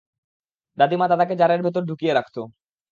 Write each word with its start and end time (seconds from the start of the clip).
দাদিমা 0.77 1.05
দাদাকে 1.07 1.33
জারের 1.35 1.61
ভেতর 1.65 1.83
ঢুকিয়ে 1.89 2.13
রাখত। 2.13 2.35